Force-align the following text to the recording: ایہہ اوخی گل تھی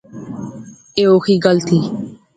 ایہہ 0.97 1.11
اوخی 1.13 1.35
گل 1.45 1.57
تھی 1.67 1.79